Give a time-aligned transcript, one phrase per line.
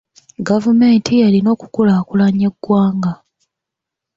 [0.47, 3.13] Gavumenti erina okukulaakulanya eggwanga.